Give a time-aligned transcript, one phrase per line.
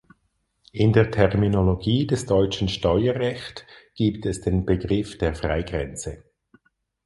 [0.71, 6.23] In der Terminologie des deutschen Steuerrecht gibt es den Begriff der Freigrenze.